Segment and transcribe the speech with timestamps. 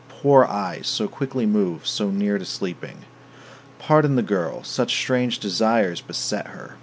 [0.09, 3.05] Poor eyes, so quickly moved, so near to sleeping?
[3.77, 6.77] Pardon the girl; such strange desires beset her.